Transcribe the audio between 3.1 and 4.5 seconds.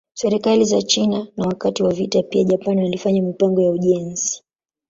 mipango ya ujenzi.